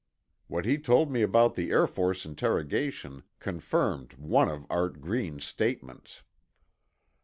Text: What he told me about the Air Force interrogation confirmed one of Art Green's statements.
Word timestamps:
What 0.47 0.65
he 0.65 0.79
told 0.79 1.11
me 1.11 1.21
about 1.21 1.53
the 1.53 1.69
Air 1.69 1.85
Force 1.85 2.25
interrogation 2.25 3.21
confirmed 3.37 4.13
one 4.13 4.49
of 4.49 4.65
Art 4.67 4.99
Green's 4.99 5.45
statements. 5.45 6.23